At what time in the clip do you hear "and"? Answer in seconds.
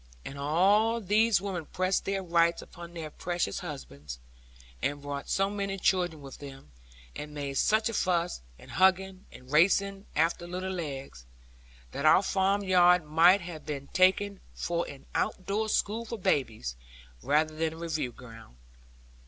0.25-0.35, 4.81-4.99, 7.15-7.35, 8.57-8.71, 9.31-9.51